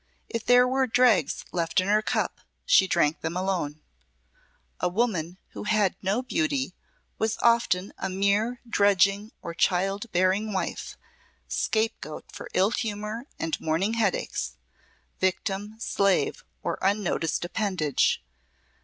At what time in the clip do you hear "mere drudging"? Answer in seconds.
8.09-9.31